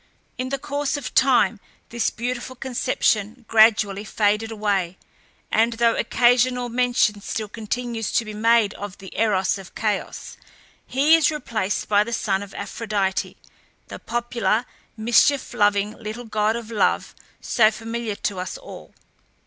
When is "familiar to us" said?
17.69-18.57